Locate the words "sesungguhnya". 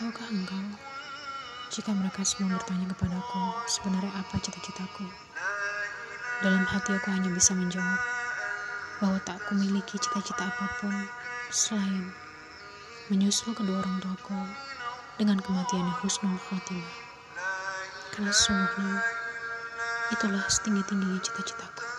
18.32-19.04